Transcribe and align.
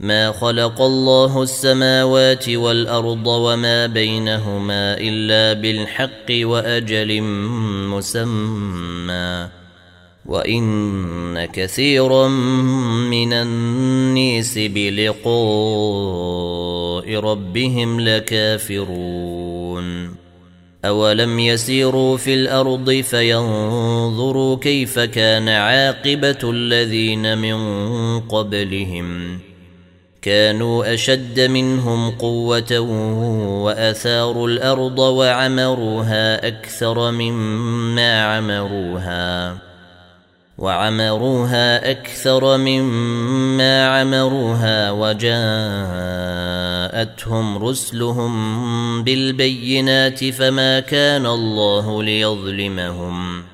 ما 0.00 0.32
خلق 0.32 0.80
الله 0.80 1.42
السماوات 1.42 2.48
والأرض 2.48 3.26
وما 3.26 3.86
بينهما 3.86 4.96
إلا 4.98 5.60
بالحق 5.60 6.30
وأجل 6.30 7.22
مسمى. 7.90 9.48
وإن 10.26 11.44
كثيرا 11.44 12.28
من 13.08 13.32
النيس 13.32 14.58
بلقاء 14.58 15.34
ربهم 17.16 18.00
لكافرون. 18.00 19.44
أولم 20.84 21.38
يسيروا 21.38 22.16
في 22.16 22.34
الأرض 22.34 22.90
فينظروا 22.90 24.56
كيف 24.56 24.98
كان 24.98 25.48
عاقبة 25.48 26.50
الذين 26.50 27.38
من 27.38 28.20
قبلهم. 28.20 29.38
كانوا 30.24 30.94
أشد 30.94 31.40
منهم 31.40 32.10
قوة 32.10 32.78
وأثاروا 33.64 34.48
الأرض 34.48 34.98
وعمروها 34.98 36.48
أكثر 36.48 37.10
مما 37.10 38.24
عمروها 38.24 39.56
وعمروها 40.58 41.90
أكثر 41.90 42.56
مما 42.56 43.86
عمروها 43.88 44.90
وجاءتهم 44.90 45.34
رسلهم 47.64 49.04
بالبينات 49.04 50.24
فما 50.24 50.80
كان 50.80 51.26
الله 51.26 52.02
ليظلمهم 52.02 53.53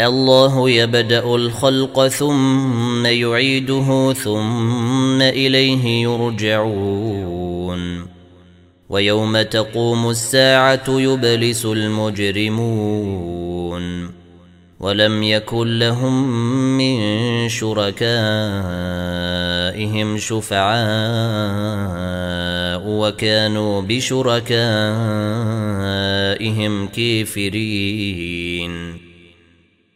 الله 0.00 0.70
يبدأ 0.70 1.34
الخلق 1.34 2.06
ثم 2.06 3.06
يعيده 3.06 4.12
ثم 4.12 5.22
إليه 5.22 6.02
يرجعون. 6.02 7.76
ويوم 8.88 9.42
تقوم 9.42 10.10
الساعة 10.10 10.84
يبلس 10.88 11.66
المجرمون. 11.66 13.36
ولم 14.80 15.22
يكن 15.22 15.78
لهم 15.78 16.28
من 16.78 17.48
شركائهم 17.48 17.98
شفعاء 20.18 20.76
وكانوا 22.86 23.82
بشركائهم 23.82 24.46
كافرين. 26.88 28.66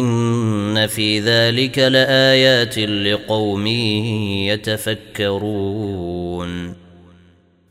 إن 0.00 0.86
في 0.86 1.20
ذلك 1.20 1.78
لآيات 1.78 2.78
لقوم 2.78 3.66
يتفكرون. 4.46 6.74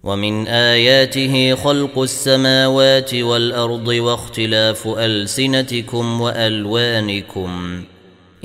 ومن 0.03 0.47
آياته 0.47 1.55
خلق 1.55 1.99
السماوات 1.99 3.13
والأرض 3.13 3.87
واختلاف 3.87 4.87
ألسنتكم 4.87 6.21
وألوانكم. 6.21 7.83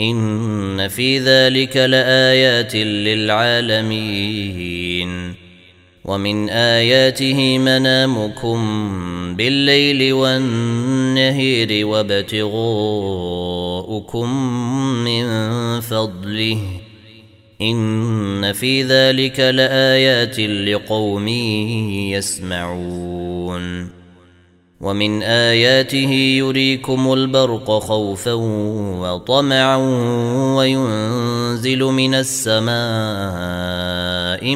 إن 0.01 0.89
في 0.89 1.19
ذلك 1.19 1.77
لآيات 1.77 2.77
للعالمين. 2.77 4.67
ومن 6.05 6.49
آياته 6.49 7.59
منامكم 7.59 8.59
بالليل 9.37 10.13
والنهير 10.13 11.87
وابتغاؤكم 13.87 14.29
من 15.05 15.27
فضله 15.81 16.59
ان 17.61 18.53
في 18.53 18.83
ذلك 18.83 19.41
لايات 19.41 20.41
لقوم 20.41 21.29
يسمعون 22.09 23.91
ومن 24.81 25.23
اياته 25.23 26.11
يريكم 26.39 27.13
البرق 27.13 27.79
خوفا 27.79 28.33
وطمعا 29.01 29.77
وينزل 30.57 31.79
من 31.85 32.15
السماء 32.15 32.67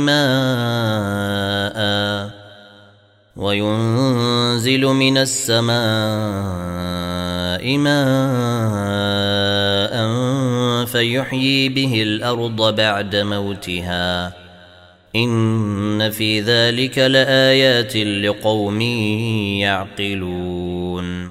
ماء 0.01 1.41
وينزل 3.37 4.85
من 4.85 5.19
السماء 5.19 5.71
ماء 7.79 9.10
فيحيي 11.01 11.69
به 11.69 12.03
الأرض 12.03 12.75
بعد 12.77 13.17
موتها. 13.17 14.33
إن 15.17 16.11
في 16.11 16.41
ذلك 16.41 16.99
لآيات 16.99 17.97
لقوم 17.97 18.81
يعقلون. 19.61 21.31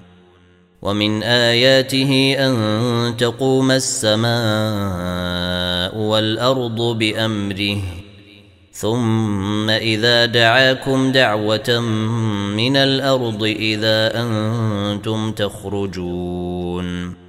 ومن 0.81 1.23
آياته 1.23 2.35
أن 2.39 3.17
تقوم 3.17 3.71
السماء 3.71 4.29
والأرض 5.97 6.81
بأمره. 6.81 7.81
ثم 8.71 9.69
إذا 9.69 10.25
دعاكم 10.25 11.11
دعوة 11.11 11.79
من 12.57 12.77
الأرض 12.77 13.43
إذا 13.43 14.21
أنتم 14.21 15.31
تخرجون. 15.31 17.28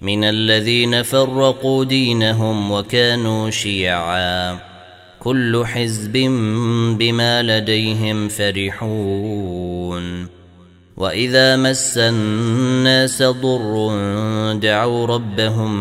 من 0.00 0.24
الذين 0.24 1.02
فرقوا 1.02 1.84
دينهم 1.84 2.70
وكانوا 2.72 3.50
شيعا. 3.50 4.58
كل 5.20 5.62
حزب 5.66 6.12
بما 6.98 7.42
لديهم 7.42 8.28
فرحون. 8.28 9.56
وإذا 10.96 11.56
مس 11.56 11.98
الناس 11.98 13.22
ضر 13.22 13.92
دعوا 14.62 15.06
ربهم 15.06 15.72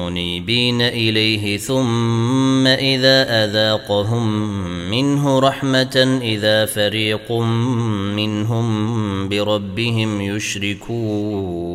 منيبين 0.00 0.82
إليه 0.82 1.56
ثم 1.56 2.66
إذا 2.66 3.44
أذاقهم 3.44 4.50
منه 4.90 5.38
رحمة 5.38 6.20
إذا 6.22 6.66
فريق 6.66 7.32
منهم 8.12 9.28
بربهم 9.28 10.20
يشركون. 10.20 11.74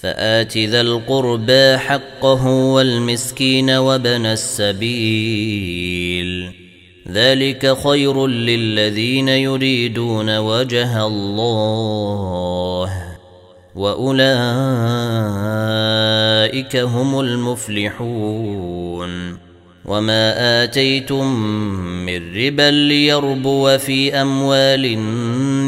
فآت 0.00 0.58
ذا 0.58 0.80
القربى 0.80 1.76
حقه 1.78 2.46
والمسكين 2.46 3.70
وابن 3.70 4.26
السبيل. 4.26 4.98
ذلك 7.12 7.76
خير 7.84 8.26
للذين 8.26 9.28
يريدون 9.28 10.38
وجه 10.38 11.06
الله. 11.06 12.92
وأولئك 13.74 14.16
هم 16.76 17.20
المفلحون. 17.20 18.68
وما 19.84 20.64
آتيتم 20.64 21.34
من 22.06 22.36
ربا 22.36 22.70
ليربو 22.70 23.78
في 23.78 24.14
أموال 24.14 24.98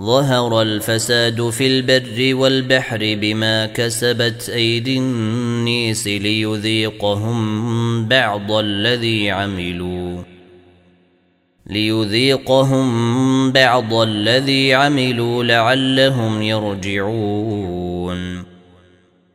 ظهر 0.00 0.62
الفساد 0.62 1.50
في 1.50 1.66
البر 1.66 2.34
والبحر 2.34 2.98
بما 3.00 3.66
كسبت 3.66 4.48
أيدي 4.48 4.98
النيس 4.98 6.06
ليذيقهم 6.06 7.38
بعض 8.08 8.52
الذي 8.52 9.30
عملوا. 9.30 10.22
ليذيقهم 11.66 13.52
بعض 13.52 13.94
الذي 13.94 14.74
عملوا 14.74 15.44
لعلهم 15.44 16.42
يرجعون. 16.42 18.18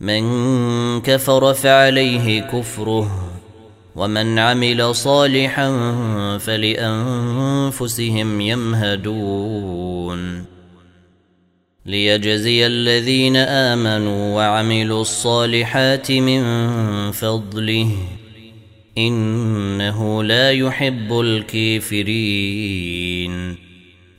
من 0.00 1.00
كفر 1.00 1.54
فعليه 1.54 2.40
كفره 2.40 3.30
ومن 3.96 4.38
عمل 4.38 4.94
صالحا 4.94 5.68
فلأنفسهم 6.38 8.40
يمهدون. 8.40 10.44
ليجزي 11.86 12.66
الذين 12.66 13.36
آمنوا 13.36 14.36
وعملوا 14.36 15.00
الصالحات 15.00 16.12
من 16.12 16.42
فضله 17.12 17.90
إنه 18.98 20.24
لا 20.24 20.50
يحب 20.50 21.20
الكافرين. 21.20 22.10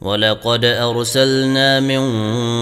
ولقد 0.00 0.64
أرسلنا 0.64 1.80
من 1.80 2.00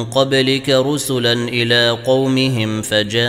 قبلك 0.05 0.71
رسلا 0.71 1.33
إلى 1.33 1.91
قومهم 1.91 2.83
فجاءوهم 2.83 3.26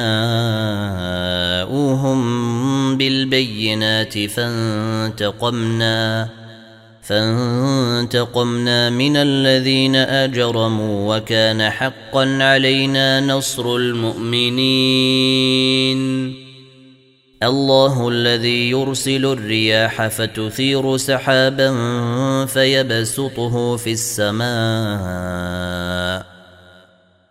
بالبينات 2.97 4.19
فانتقمنا 4.19 6.29
فانتقمنا 7.01 8.89
من 8.89 9.17
الذين 9.17 9.95
أجرموا 9.95 11.15
وكان 11.15 11.69
حقا 11.69 12.43
علينا 12.43 13.21
نصر 13.21 13.75
المؤمنين 13.75 14.65
الله 17.43 18.09
الذي 18.09 18.69
يرسل 18.69 19.25
الرياح 19.25 20.07
فتثير 20.07 20.97
سحابا 20.97 21.75
فيبسطه 22.45 23.77
في 23.77 23.91
السماء 23.91 25.45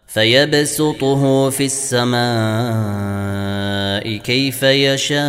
فيبسطه 0.06 1.50
في 1.50 1.64
السماء 1.64 2.25
كيف 4.16 4.62
يشاء 4.62 5.25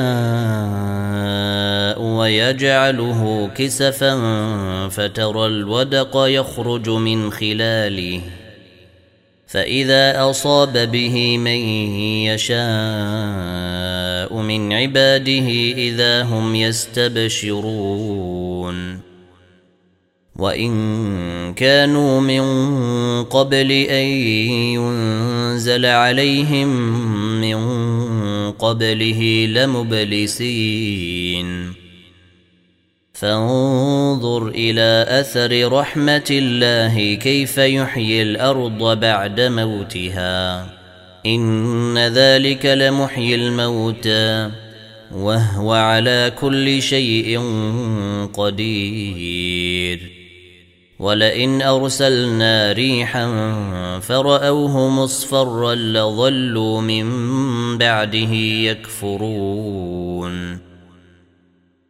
ويجعله 2.01 3.49
كسفا 3.55 4.15
فترى 4.89 5.45
الودق 5.45 6.11
يخرج 6.15 6.89
من 6.89 7.31
خلاله 7.31 8.21
فإذا 9.47 10.29
أصاب 10.29 10.91
به 10.91 11.37
من 11.37 11.59
يشاء 12.27 13.94
من 14.33 14.73
عباده 14.73 15.47
إذا 15.77 16.23
هم 16.23 16.55
يستبشرون. 16.55 17.55
وإن 20.35 21.53
كانوا 21.53 22.21
من 22.21 22.43
قبل 23.23 23.71
أن 23.71 24.05
ينزل 24.75 25.85
عليهم 25.85 26.67
من 27.41 27.57
قبله 28.51 29.45
لمبلسين. 29.49 30.85
فانظر 33.13 34.47
إلى 34.47 35.05
أثر 35.09 35.71
رحمة 35.71 36.27
الله 36.31 37.13
كيف 37.13 37.57
يحيي 37.57 38.21
الأرض 38.21 38.99
بعد 38.99 39.41
موتها. 39.41 40.84
إن 41.25 41.97
ذلك 41.97 42.65
لمحيي 42.65 43.35
الموتى 43.35 44.51
وهو 45.15 45.73
على 45.73 46.33
كل 46.41 46.81
شيء 46.81 47.39
قدير. 48.33 50.11
ولئن 50.99 51.61
أرسلنا 51.61 52.71
ريحا 52.71 53.29
فرأوه 53.99 54.89
مصفرا 54.89 55.75
لظلوا 55.75 56.81
من 56.81 57.07
بعده 57.77 58.31
يكفرون. 58.69 60.64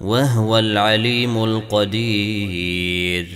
وهو 0.00 0.58
العليم 0.58 1.44
القدير. 1.44 3.26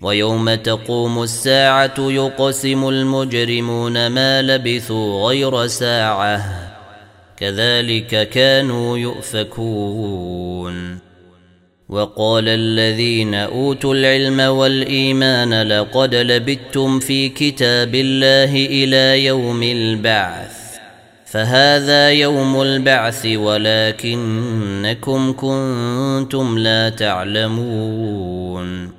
ويوم 0.00 0.54
تقوم 0.54 1.22
الساعة 1.22 1.94
يقسم 1.98 2.88
المجرمون 2.88 4.06
ما 4.06 4.42
لبثوا 4.42 5.28
غير 5.28 5.66
ساعة. 5.66 6.44
كذلك 7.36 8.28
كانوا 8.28 8.98
يؤفكون. 8.98 10.98
وقال 11.88 12.48
الذين 12.48 13.34
أوتوا 13.34 13.94
العلم 13.94 14.40
والإيمان 14.40 15.62
لقد 15.62 16.14
لبثتم 16.14 17.00
في 17.00 17.28
كتاب 17.28 17.94
الله 17.94 18.66
إلى 18.66 19.24
يوم 19.24 19.62
البعث. 19.62 20.57
فهذا 21.30 22.10
يوم 22.10 22.62
البعث 22.62 23.26
ولكنكم 23.26 25.32
كنتم 25.32 26.58
لا 26.58 26.88
تعلمون. 26.88 28.90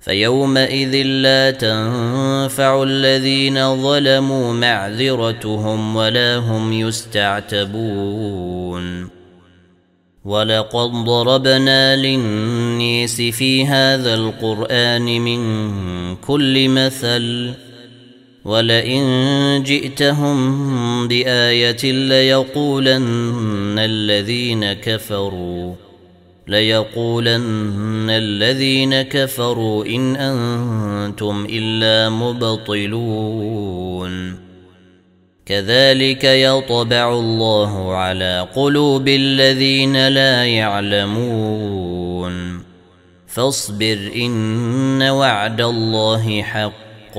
فيومئذ 0.00 1.02
لا 1.02 1.50
تنفع 1.50 2.82
الذين 2.82 3.82
ظلموا 3.82 4.52
معذرتهم 4.52 5.96
ولا 5.96 6.36
هم 6.36 6.72
يستعتبون. 6.72 8.36
ولقد 10.24 10.90
ضربنا 10.90 11.96
للنيس 11.96 13.16
في 13.16 13.66
هذا 13.66 14.14
القرآن 14.14 15.20
من 15.20 15.40
كل 16.16 16.68
مثل 16.68 17.54
ولئن 18.46 19.62
جئتهم 19.62 20.38
بآية 21.08 21.92
ليقولن 21.92 23.78
الذين 23.78 24.72
كفروا 24.72 25.74
ليقولن 26.46 28.10
الذين 28.10 29.02
كفروا 29.02 29.86
إن 29.86 30.16
أنتم 30.16 31.46
إلا 31.50 32.10
مبطلون. 32.10 33.66
كذلك 35.46 36.24
يطبع 36.24 37.12
الله 37.12 37.94
على 37.94 38.48
قلوب 38.54 39.08
الذين 39.08 40.08
لا 40.08 40.44
يعلمون. 40.44 42.34
فاصبر 43.26 44.10
إن 44.16 45.02
وعد 45.02 45.60
الله 45.60 46.42
حق. 46.42 47.18